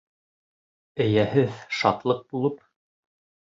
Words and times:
Эйәһеҙ 1.05 1.61
шатлыҡ 1.83 2.27
булып... 2.33 2.61